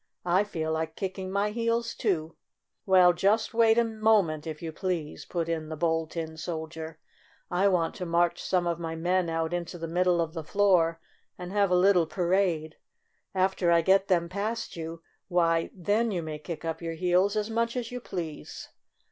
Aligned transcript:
"I 0.25 0.43
feel 0.43 0.71
like 0.71 0.95
kicking 0.95 1.29
my 1.29 1.51
heels, 1.51 1.93
too." 1.93 2.35
"Well, 2.87 3.13
just 3.13 3.53
wait 3.53 3.77
a 3.77 3.83
moment, 3.83 4.47
if 4.47 4.59
you 4.59 4.71
please," 4.71 5.25
put 5.25 5.47
in 5.47 5.69
the 5.69 5.75
Bold 5.75 6.09
Tin 6.09 6.37
Soldier. 6.37 6.97
"I 7.51 7.67
want 7.67 7.93
to 7.97 8.05
march 8.07 8.41
some 8.41 8.65
of 8.65 8.79
my 8.79 8.95
men 8.95 9.29
out 9.29 9.53
into 9.53 9.77
the 9.77 9.87
middle 9.87 10.19
of 10.19 10.33
the 10.33 10.43
floor 10.43 10.99
and 11.37 11.51
have 11.51 11.69
a 11.69 11.75
little 11.75 12.07
parade. 12.07 12.77
After 13.35 13.71
I 13.71 13.81
get 13.81 14.07
them 14.07 14.27
past 14.27 14.75
you, 14.75 15.03
why, 15.27 15.69
then 15.71 16.09
you 16.09 16.23
may 16.23 16.39
kick 16.39 16.65
up 16.65 16.81
your 16.81 16.95
heels 16.95 17.35
as 17.35 17.51
much 17.51 17.75
as 17.77 17.91
you 17.91 17.99
please." 18.01 18.69